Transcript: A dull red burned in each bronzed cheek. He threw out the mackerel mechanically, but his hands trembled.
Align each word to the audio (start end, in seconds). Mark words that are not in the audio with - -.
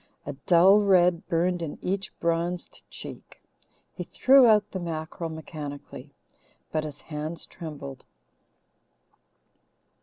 A 0.25 0.33
dull 0.33 0.79
red 0.81 1.27
burned 1.27 1.61
in 1.61 1.77
each 1.79 2.11
bronzed 2.19 2.81
cheek. 2.89 3.39
He 3.93 4.03
threw 4.05 4.47
out 4.47 4.71
the 4.71 4.79
mackerel 4.79 5.29
mechanically, 5.29 6.09
but 6.71 6.83
his 6.83 7.01
hands 7.01 7.45
trembled. 7.45 8.03